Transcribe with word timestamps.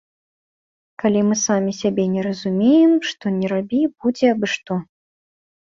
Калі 1.03 1.21
мы 1.27 1.37
самі 1.47 1.73
сябе 1.81 2.03
не 2.15 2.21
разумеем, 2.29 2.91
што 3.13 3.35
ні 3.39 3.45
рабі, 3.55 3.81
будзе 4.01 4.25
абы 4.35 4.47
што. 4.59 4.83